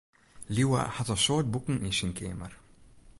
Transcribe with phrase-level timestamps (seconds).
[0.53, 2.53] Liuwe hat in soad boeken yn syn keamer.